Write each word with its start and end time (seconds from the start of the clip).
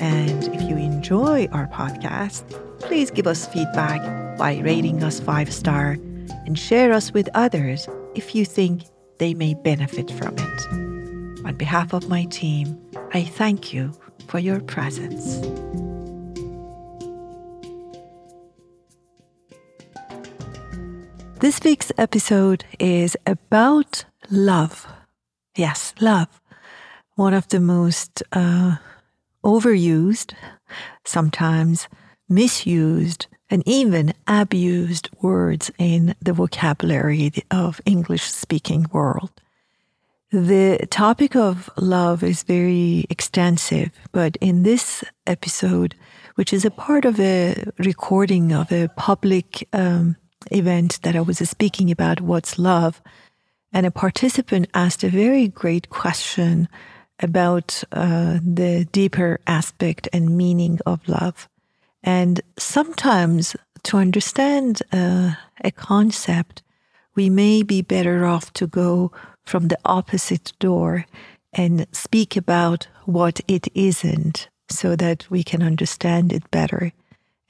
And 0.00 0.44
if 0.54 0.62
you 0.62 0.76
enjoy 0.76 1.48
our 1.52 1.66
podcast, 1.68 2.44
please 2.80 3.10
give 3.10 3.26
us 3.26 3.46
feedback 3.46 4.00
by 4.38 4.58
rating 4.58 5.02
us 5.02 5.20
five 5.20 5.52
star 5.52 5.98
and 6.46 6.58
share 6.58 6.92
us 6.92 7.12
with 7.12 7.28
others 7.34 7.88
if 8.14 8.34
you 8.34 8.44
think 8.44 8.84
they 9.18 9.34
may 9.34 9.54
benefit 9.54 10.10
from 10.10 10.34
it. 10.38 11.46
On 11.46 11.54
behalf 11.56 11.92
of 11.92 12.08
my 12.08 12.24
team, 12.26 12.78
I 13.12 13.24
thank 13.24 13.72
you 13.72 13.92
for 14.28 14.38
your 14.38 14.60
presence. 14.60 15.40
This 21.40 21.60
week's 21.64 21.92
episode 21.96 22.64
is 22.78 23.16
about 23.24 24.04
love. 24.30 24.86
Yes, 25.56 25.94
love. 26.00 26.40
One 27.14 27.32
of 27.32 27.48
the 27.48 27.60
most 27.60 28.22
uh, 28.32 28.76
overused, 29.48 30.34
sometimes 31.04 31.88
misused, 32.28 33.26
and 33.48 33.62
even 33.66 34.12
abused 34.26 35.08
words 35.22 35.70
in 35.78 36.14
the 36.20 36.34
vocabulary 36.34 37.32
of 37.50 37.80
English 37.86 38.24
speaking 38.24 38.84
world. 38.92 39.30
The 40.30 40.86
topic 40.90 41.34
of 41.34 41.70
love 41.78 42.22
is 42.22 42.42
very 42.42 43.06
extensive, 43.08 43.90
but 44.12 44.36
in 44.42 44.64
this 44.64 45.02
episode, 45.26 45.94
which 46.34 46.52
is 46.52 46.66
a 46.66 46.70
part 46.70 47.06
of 47.06 47.18
a 47.18 47.64
recording 47.78 48.52
of 48.52 48.70
a 48.70 48.88
public 48.98 49.66
um, 49.72 50.16
event 50.52 51.00
that 51.04 51.16
I 51.16 51.22
was 51.22 51.38
speaking 51.48 51.90
about, 51.90 52.20
What's 52.20 52.58
Love? 52.58 53.00
And 53.72 53.86
a 53.86 53.90
participant 53.90 54.68
asked 54.74 55.02
a 55.02 55.08
very 55.08 55.48
great 55.48 55.88
question 55.88 56.68
about 57.20 57.82
uh, 57.92 58.38
the 58.42 58.86
deeper 58.92 59.40
aspect 59.46 60.08
and 60.12 60.36
meaning 60.36 60.78
of 60.86 61.06
love. 61.08 61.48
And 62.02 62.40
sometimes 62.58 63.56
to 63.84 63.96
understand 63.96 64.82
uh, 64.92 65.34
a 65.62 65.70
concept, 65.70 66.62
we 67.14 67.28
may 67.30 67.62
be 67.62 67.82
better 67.82 68.24
off 68.24 68.52
to 68.54 68.66
go 68.66 69.12
from 69.44 69.68
the 69.68 69.78
opposite 69.84 70.52
door 70.58 71.06
and 71.52 71.86
speak 71.92 72.36
about 72.36 72.86
what 73.06 73.40
it 73.48 73.66
isn't 73.74 74.48
so 74.68 74.94
that 74.96 75.28
we 75.30 75.42
can 75.42 75.62
understand 75.62 76.32
it 76.32 76.48
better. 76.50 76.92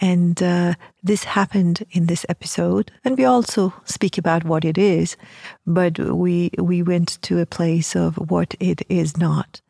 And 0.00 0.40
uh, 0.42 0.74
this 1.02 1.24
happened 1.24 1.84
in 1.90 2.06
this 2.06 2.24
episode, 2.28 2.92
and 3.04 3.18
we 3.18 3.24
also 3.24 3.74
speak 3.84 4.16
about 4.16 4.44
what 4.44 4.64
it 4.64 4.78
is, 4.78 5.16
but 5.66 5.98
we 5.98 6.50
we 6.58 6.82
went 6.82 7.20
to 7.22 7.40
a 7.40 7.46
place 7.46 7.96
of 7.96 8.16
what 8.30 8.54
it 8.60 8.82
is 8.88 9.16
not. 9.16 9.60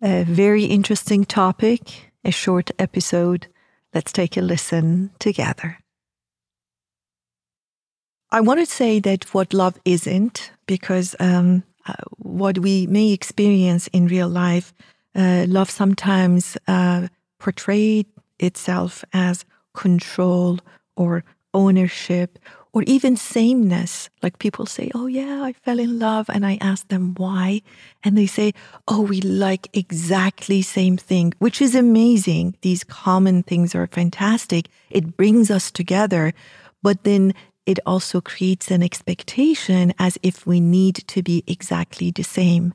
A 0.00 0.24
very 0.24 0.64
interesting 0.64 1.24
topic, 1.24 2.12
a 2.24 2.30
short 2.30 2.70
episode. 2.78 3.48
Let's 3.92 4.12
take 4.12 4.36
a 4.36 4.40
listen 4.40 5.10
together. 5.18 5.78
I 8.30 8.40
want 8.40 8.60
to 8.60 8.66
say 8.66 9.00
that 9.00 9.34
what 9.34 9.52
love 9.52 9.78
isn't, 9.84 10.52
because 10.66 11.14
um, 11.20 11.64
uh, 11.86 11.94
what 12.18 12.58
we 12.58 12.86
may 12.86 13.12
experience 13.12 13.88
in 13.88 14.06
real 14.06 14.28
life, 14.28 14.72
uh, 15.14 15.44
love 15.48 15.70
sometimes 15.70 16.56
uh, 16.66 17.08
portrayed 17.38 18.06
itself 18.38 19.04
as 19.12 19.44
control 19.74 20.58
or 20.96 21.24
ownership 21.54 22.38
or 22.72 22.82
even 22.84 23.16
sameness. 23.16 24.08
Like 24.22 24.38
people 24.38 24.66
say, 24.66 24.90
Oh, 24.94 25.06
yeah, 25.06 25.42
I 25.42 25.52
fell 25.52 25.78
in 25.78 25.98
love. 25.98 26.30
And 26.30 26.46
I 26.46 26.58
ask 26.60 26.88
them 26.88 27.14
why. 27.16 27.62
And 28.02 28.16
they 28.16 28.26
say, 28.26 28.54
Oh, 28.88 29.02
we 29.02 29.20
like 29.20 29.68
exactly 29.72 30.62
same 30.62 30.96
thing, 30.96 31.34
which 31.38 31.60
is 31.60 31.74
amazing. 31.74 32.56
These 32.62 32.84
common 32.84 33.42
things 33.42 33.74
are 33.74 33.86
fantastic. 33.86 34.68
It 34.90 35.16
brings 35.16 35.50
us 35.50 35.70
together. 35.70 36.32
But 36.82 37.04
then 37.04 37.34
it 37.66 37.78
also 37.86 38.20
creates 38.20 38.70
an 38.70 38.82
expectation 38.82 39.92
as 39.98 40.18
if 40.22 40.46
we 40.46 40.58
need 40.58 40.96
to 41.08 41.22
be 41.22 41.44
exactly 41.46 42.10
the 42.10 42.24
same. 42.24 42.74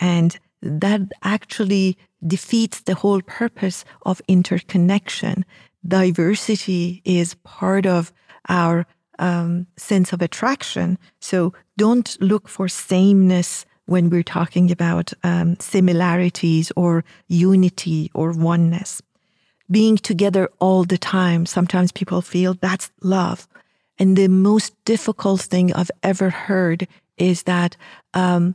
And 0.00 0.38
that 0.60 1.02
actually 1.22 1.96
defeats 2.26 2.80
the 2.80 2.94
whole 2.94 3.20
purpose 3.20 3.84
of 4.06 4.22
interconnection 4.26 5.44
diversity 5.86 7.02
is 7.04 7.34
part 7.44 7.86
of 7.86 8.12
our 8.48 8.86
um, 9.18 9.66
sense 9.76 10.12
of 10.12 10.22
attraction. 10.22 10.98
So 11.20 11.54
don't 11.76 12.16
look 12.20 12.48
for 12.48 12.68
sameness 12.68 13.64
when 13.86 14.10
we're 14.10 14.22
talking 14.22 14.70
about 14.70 15.12
um, 15.22 15.56
similarities 15.60 16.72
or 16.76 17.04
unity 17.28 18.10
or 18.14 18.32
oneness. 18.32 19.02
Being 19.70 19.96
together 19.96 20.48
all 20.58 20.84
the 20.84 20.98
time, 20.98 21.46
sometimes 21.46 21.92
people 21.92 22.22
feel 22.22 22.54
that's 22.54 22.90
love. 23.02 23.48
And 23.98 24.16
the 24.16 24.28
most 24.28 24.74
difficult 24.84 25.42
thing 25.42 25.72
I've 25.72 25.90
ever 26.02 26.30
heard 26.30 26.88
is 27.16 27.44
that 27.44 27.76
um, 28.12 28.54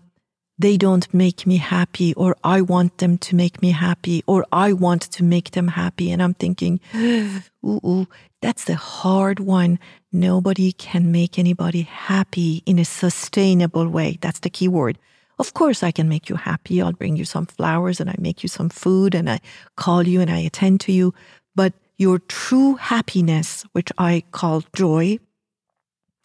they 0.59 0.75
don't 0.75 1.11
make 1.13 1.47
me 1.47 1.55
happy 1.55 2.13
or 2.15 2.35
I 2.43 2.59
want 2.59 2.97
them 2.97 3.17
to 3.19 3.35
make 3.35 3.61
me 3.61 3.71
happy 3.71 4.23
or 4.27 4.45
I 4.51 4.73
want 4.73 5.03
to 5.03 5.23
make 5.23 5.51
them 5.51 5.69
happy. 5.69 6.11
And 6.11 6.21
I'm 6.21 6.33
thinking, 6.33 6.81
ooh, 6.95 7.41
ooh, 7.63 8.07
that's 8.41 8.65
the 8.65 8.75
hard 8.75 9.39
one. 9.39 9.79
Nobody 10.11 10.73
can 10.73 11.13
make 11.13 11.39
anybody 11.39 11.83
happy 11.83 12.61
in 12.65 12.77
a 12.77 12.83
sustainable 12.83 13.87
way. 13.87 14.17
That's 14.19 14.39
the 14.39 14.49
key 14.49 14.67
word. 14.67 14.97
Of 15.39 15.53
course, 15.53 15.81
I 15.81 15.91
can 15.91 16.09
make 16.09 16.27
you 16.27 16.35
happy. 16.35 16.81
I'll 16.81 16.91
bring 16.91 17.15
you 17.15 17.23
some 17.23 17.45
flowers 17.45 18.01
and 18.01 18.09
I 18.09 18.15
make 18.19 18.43
you 18.43 18.49
some 18.49 18.67
food 18.69 19.15
and 19.15 19.29
I 19.29 19.39
call 19.77 20.05
you 20.05 20.19
and 20.19 20.29
I 20.29 20.39
attend 20.39 20.81
to 20.81 20.91
you. 20.91 21.13
But 21.55 21.73
your 21.97 22.19
true 22.19 22.75
happiness, 22.75 23.65
which 23.71 23.93
I 23.97 24.23
call 24.31 24.63
joy, 24.75 25.19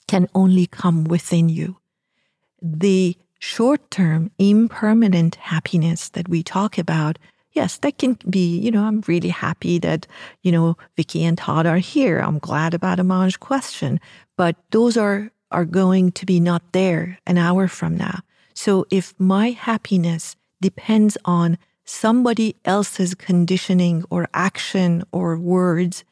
can 0.08 0.28
only 0.34 0.66
come 0.66 1.04
within 1.04 1.48
you. 1.48 1.76
The 2.60 3.16
short 3.44 3.90
term, 3.90 4.30
impermanent 4.38 5.34
happiness 5.36 6.08
that 6.08 6.28
we 6.30 6.42
talk 6.42 6.78
about, 6.78 7.18
yes, 7.52 7.76
that 7.78 7.98
can 7.98 8.16
be, 8.28 8.58
you 8.58 8.70
know, 8.70 8.84
I'm 8.84 9.04
really 9.06 9.28
happy 9.28 9.78
that, 9.80 10.06
you 10.42 10.50
know, 10.50 10.78
Vicky 10.96 11.24
and 11.24 11.36
Todd 11.36 11.66
are 11.66 11.78
here. 11.78 12.18
I'm 12.20 12.38
glad 12.38 12.72
about 12.72 12.98
Aman's 12.98 13.36
question. 13.36 14.00
But 14.36 14.56
those 14.70 14.96
are 14.96 15.30
are 15.50 15.66
going 15.66 16.10
to 16.10 16.26
be 16.26 16.40
not 16.40 16.62
there 16.72 17.18
an 17.26 17.38
hour 17.38 17.68
from 17.68 17.96
now. 17.96 18.20
So 18.54 18.86
if 18.90 19.14
my 19.18 19.50
happiness 19.50 20.34
depends 20.60 21.16
on 21.24 21.58
somebody 21.84 22.56
else's 22.64 23.14
conditioning 23.14 24.04
or 24.10 24.26
action 24.32 25.04
or 25.12 25.38
words, 25.38 26.02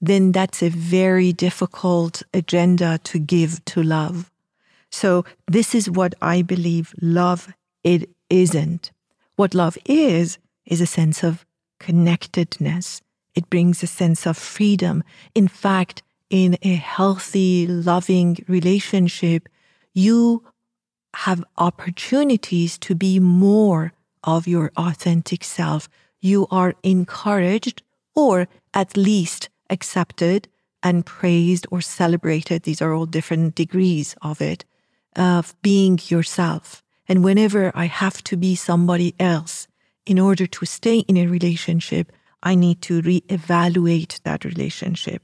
then 0.00 0.32
that's 0.32 0.62
a 0.62 0.70
very 0.70 1.32
difficult 1.32 2.22
agenda 2.32 2.98
to 3.04 3.18
give 3.18 3.62
to 3.66 3.82
love. 3.82 4.30
So 4.96 5.26
this 5.46 5.74
is 5.74 5.90
what 5.90 6.14
I 6.22 6.40
believe 6.40 6.94
love 7.02 7.52
it 7.84 8.08
isn't. 8.30 8.92
What 9.36 9.52
love 9.52 9.76
is 9.84 10.38
is 10.64 10.80
a 10.80 10.86
sense 10.86 11.22
of 11.22 11.44
connectedness. 11.78 13.02
It 13.34 13.50
brings 13.50 13.82
a 13.82 13.86
sense 13.86 14.26
of 14.26 14.38
freedom. 14.38 15.04
In 15.34 15.48
fact, 15.48 16.02
in 16.30 16.56
a 16.62 16.76
healthy, 16.76 17.66
loving 17.66 18.38
relationship, 18.48 19.50
you 19.92 20.42
have 21.26 21.44
opportunities 21.58 22.78
to 22.78 22.94
be 22.94 23.20
more 23.20 23.92
of 24.24 24.48
your 24.48 24.72
authentic 24.78 25.44
self. 25.44 25.90
You 26.22 26.46
are 26.50 26.72
encouraged 26.82 27.82
or 28.14 28.48
at 28.72 28.96
least 28.96 29.50
accepted 29.68 30.48
and 30.82 31.04
praised 31.04 31.66
or 31.70 31.82
celebrated. 31.82 32.62
These 32.62 32.80
are 32.80 32.94
all 32.94 33.04
different 33.04 33.54
degrees 33.54 34.16
of 34.22 34.40
it 34.40 34.64
of 35.16 35.54
being 35.62 35.98
yourself. 36.08 36.82
And 37.08 37.24
whenever 37.24 37.72
I 37.74 37.86
have 37.86 38.22
to 38.24 38.36
be 38.36 38.54
somebody 38.54 39.14
else 39.18 39.68
in 40.04 40.18
order 40.18 40.46
to 40.46 40.66
stay 40.66 40.98
in 41.00 41.16
a 41.16 41.26
relationship, 41.26 42.12
I 42.42 42.54
need 42.54 42.82
to 42.82 43.02
reevaluate 43.02 44.22
that 44.22 44.44
relationship. 44.44 45.22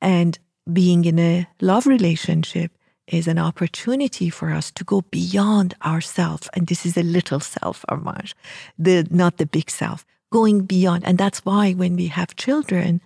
And 0.00 0.38
being 0.72 1.04
in 1.04 1.18
a 1.18 1.46
love 1.60 1.86
relationship 1.86 2.72
is 3.06 3.28
an 3.28 3.38
opportunity 3.38 4.30
for 4.30 4.50
us 4.50 4.70
to 4.72 4.84
go 4.84 5.02
beyond 5.10 5.74
ourself. 5.84 6.48
And 6.54 6.66
this 6.66 6.84
is 6.86 6.96
a 6.96 7.02
little 7.02 7.40
self, 7.40 7.84
Armage, 7.88 8.34
the 8.78 9.06
not 9.10 9.36
the 9.36 9.46
big 9.46 9.70
self. 9.70 10.04
going 10.34 10.66
beyond. 10.66 11.04
And 11.06 11.16
that's 11.16 11.44
why 11.44 11.74
when 11.74 11.94
we 11.94 12.08
have 12.08 12.34
children, 12.34 13.00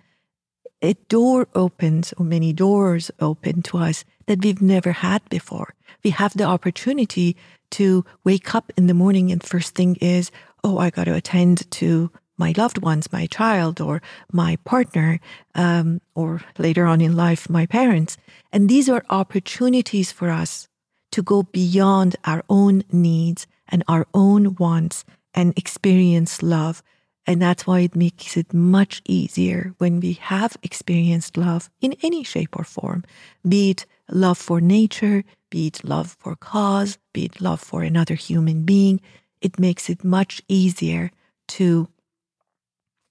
a 0.81 0.93
door 1.07 1.47
opens 1.55 2.13
or 2.17 2.25
many 2.25 2.53
doors 2.53 3.11
open 3.19 3.61
to 3.63 3.77
us 3.77 4.05
that 4.27 4.43
we've 4.43 4.61
never 4.61 4.91
had 4.91 5.27
before. 5.29 5.73
We 6.03 6.11
have 6.11 6.37
the 6.37 6.45
opportunity 6.45 7.35
to 7.71 8.05
wake 8.23 8.55
up 8.55 8.71
in 8.77 8.87
the 8.87 8.93
morning 8.93 9.31
and 9.31 9.43
first 9.43 9.75
thing 9.75 9.95
is, 10.01 10.31
oh, 10.63 10.77
I 10.77 10.89
got 10.89 11.05
to 11.05 11.15
attend 11.15 11.69
to 11.71 12.11
my 12.37 12.53
loved 12.55 12.77
ones, 12.77 13.11
my 13.11 13.27
child 13.27 13.81
or 13.81 14.01
my 14.31 14.55
partner, 14.63 15.19
um, 15.55 15.99
or 16.15 16.41
later 16.57 16.85
on 16.85 17.01
in 17.01 17.15
life, 17.15 17.49
my 17.49 17.65
parents. 17.65 18.17
And 18.53 18.69
these 18.69 18.89
are 18.89 19.03
opportunities 19.09 20.11
for 20.11 20.29
us 20.29 20.67
to 21.11 21.21
go 21.21 21.43
beyond 21.43 22.15
our 22.23 22.43
own 22.49 22.83
needs 22.91 23.45
and 23.67 23.83
our 23.87 24.07
own 24.13 24.55
wants 24.55 25.03
and 25.33 25.57
experience 25.57 26.41
love. 26.41 26.81
And 27.27 27.41
that's 27.41 27.67
why 27.67 27.81
it 27.81 27.95
makes 27.95 28.35
it 28.37 28.53
much 28.53 29.01
easier 29.05 29.73
when 29.77 29.99
we 29.99 30.13
have 30.13 30.57
experienced 30.63 31.37
love 31.37 31.69
in 31.79 31.95
any 32.01 32.23
shape 32.23 32.57
or 32.57 32.63
form, 32.63 33.03
be 33.47 33.71
it 33.71 33.85
love 34.09 34.37
for 34.37 34.59
nature, 34.59 35.23
be 35.49 35.67
it 35.67 35.83
love 35.83 36.15
for 36.19 36.35
cause, 36.35 36.97
be 37.13 37.25
it 37.25 37.39
love 37.39 37.59
for 37.59 37.83
another 37.83 38.15
human 38.15 38.63
being. 38.63 38.99
It 39.41 39.59
makes 39.59 39.89
it 39.89 40.03
much 40.03 40.41
easier 40.47 41.11
to 41.49 41.87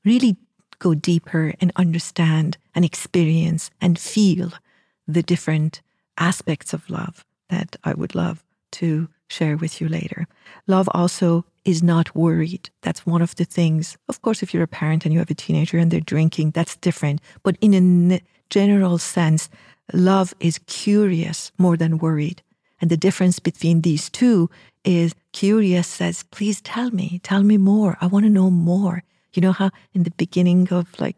really 0.05 0.37
go 0.79 0.95
deeper 0.95 1.55
and 1.61 1.73
understand 1.77 2.57
and 2.75 2.85
experience 2.85 3.71
and 3.81 3.99
feel 3.99 4.53
the 5.07 5.23
different 5.23 5.81
aspects 6.17 6.73
of 6.73 6.89
love 6.91 7.25
that 7.49 7.77
I 7.85 7.95
would 7.95 8.15
love 8.15 8.45
to 8.73 9.09
share 9.29 9.57
with 9.57 9.81
you 9.81 9.89
later. 9.89 10.27
Love 10.67 10.89
also 10.93 11.45
is 11.69 11.83
not 11.83 12.17
worried. 12.17 12.71
That's 12.81 13.05
one 13.05 13.21
of 13.21 13.37
the 13.37 13.45
things. 13.45 13.99
Of 14.09 14.23
course, 14.23 14.43
if 14.43 14.55
you're 14.55 14.63
a 14.63 14.79
parent 14.81 15.05
and 15.05 15.13
you 15.13 15.19
have 15.19 15.31
a 15.31 15.35
teenager 15.35 15.77
and 15.77 15.91
they're 15.91 16.01
drinking, 16.01 16.53
that's 16.53 16.77
different. 16.77 17.21
But 17.43 17.59
in 17.61 18.13
a 18.13 18.21
general 18.49 18.97
sense, 18.97 19.51
love 19.93 20.33
is 20.41 20.59
curious 20.67 21.53
more 21.59 21.77
than 21.77 21.99
worried. 21.99 22.43
And 22.81 22.89
the 22.91 22.97
difference 22.97 23.39
between 23.39 23.83
these 23.83 24.09
two 24.09 24.49
is 24.83 25.15
curious 25.33 25.87
says, 25.87 26.23
please 26.31 26.63
tell 26.63 26.91
me, 26.91 27.21
tell 27.23 27.43
me 27.43 27.59
more. 27.59 27.99
I 28.01 28.07
want 28.07 28.25
to 28.25 28.31
know 28.31 28.51
more. 28.51 29.03
You 29.35 29.43
know 29.43 29.53
how 29.53 29.71
in 29.93 30.05
the 30.05 30.13
beginning 30.13 30.69
of 30.73 30.99
like 30.99 31.17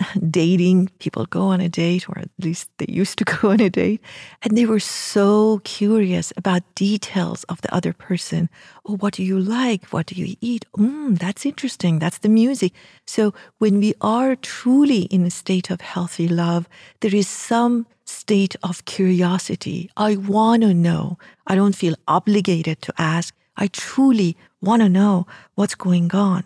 dating, 0.30 0.90
people 0.98 1.26
go 1.26 1.42
on 1.42 1.60
a 1.60 1.68
date, 1.68 2.08
or 2.08 2.18
at 2.18 2.30
least 2.38 2.70
they 2.78 2.86
used 2.88 3.18
to 3.18 3.24
go 3.36 3.50
on 3.50 3.60
a 3.60 3.70
date, 3.70 4.00
and 4.42 4.56
they 4.56 4.66
were 4.66 4.80
so 4.80 5.60
curious 5.64 6.32
about 6.36 6.62
details 6.74 7.44
of 7.44 7.60
the 7.62 7.74
other 7.74 7.92
person. 7.92 8.48
Oh, 8.86 8.96
what 8.96 9.14
do 9.14 9.22
you 9.22 9.38
like? 9.38 9.86
What 9.86 10.06
do 10.06 10.14
you 10.14 10.36
eat? 10.40 10.66
Mm, 10.76 11.18
that's 11.18 11.46
interesting. 11.46 11.98
That's 11.98 12.18
the 12.18 12.28
music. 12.28 12.72
So 13.06 13.34
when 13.58 13.80
we 13.80 13.94
are 14.00 14.36
truly 14.36 15.02
in 15.02 15.24
a 15.24 15.30
state 15.30 15.70
of 15.70 15.80
healthy 15.80 16.28
love, 16.28 16.68
there 17.00 17.14
is 17.14 17.28
some 17.28 17.86
state 18.04 18.56
of 18.62 18.84
curiosity. 18.84 19.90
I 19.96 20.16
want 20.16 20.62
to 20.62 20.74
know. 20.74 21.18
I 21.46 21.54
don't 21.54 21.76
feel 21.76 21.94
obligated 22.08 22.82
to 22.82 22.92
ask. 22.98 23.34
I 23.56 23.68
truly 23.68 24.36
want 24.60 24.82
to 24.82 24.88
know 24.88 25.26
what's 25.54 25.74
going 25.74 26.14
on 26.14 26.44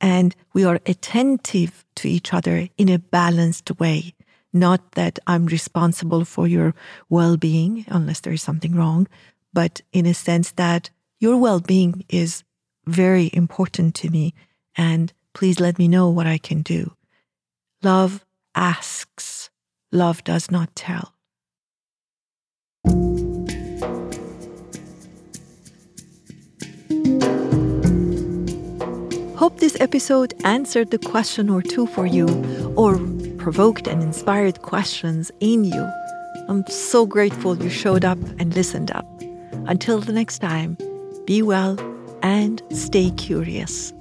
and 0.00 0.34
we 0.52 0.64
are 0.64 0.80
attentive 0.86 1.84
to 1.96 2.08
each 2.08 2.32
other 2.32 2.68
in 2.76 2.88
a 2.88 2.98
balanced 2.98 3.78
way. 3.78 4.14
Not 4.52 4.92
that 4.92 5.18
I'm 5.26 5.46
responsible 5.46 6.24
for 6.24 6.46
your 6.46 6.74
well 7.08 7.36
being, 7.36 7.84
unless 7.88 8.20
there 8.20 8.32
is 8.32 8.42
something 8.42 8.74
wrong, 8.74 9.06
but 9.52 9.80
in 9.92 10.06
a 10.06 10.14
sense 10.14 10.52
that 10.52 10.90
your 11.18 11.36
well 11.36 11.60
being 11.60 12.04
is 12.08 12.44
very 12.86 13.30
important 13.32 13.94
to 13.96 14.10
me. 14.10 14.34
And 14.76 15.12
please 15.34 15.60
let 15.60 15.78
me 15.78 15.88
know 15.88 16.08
what 16.08 16.26
I 16.26 16.38
can 16.38 16.62
do. 16.62 16.94
Love 17.82 18.24
asks, 18.54 19.50
love 19.92 20.24
does 20.24 20.50
not 20.50 20.74
tell. 20.74 21.14
Hope 29.46 29.60
this 29.60 29.80
episode 29.80 30.34
answered 30.42 30.90
the 30.90 30.98
question 30.98 31.48
or 31.48 31.62
two 31.62 31.86
for 31.86 32.04
you 32.04 32.26
or 32.74 32.98
provoked 33.38 33.86
and 33.86 34.02
inspired 34.02 34.62
questions 34.62 35.30
in 35.38 35.62
you. 35.62 35.88
I'm 36.48 36.66
so 36.66 37.06
grateful 37.06 37.56
you 37.56 37.70
showed 37.70 38.04
up 38.04 38.18
and 38.40 38.52
listened 38.56 38.90
up. 38.90 39.06
Until 39.68 40.00
the 40.00 40.12
next 40.12 40.40
time, 40.40 40.76
be 41.26 41.42
well 41.42 41.78
and 42.24 42.60
stay 42.72 43.12
curious. 43.12 43.94